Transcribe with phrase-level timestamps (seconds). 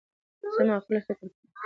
[0.53, 1.49] زه معقول فکر کوم.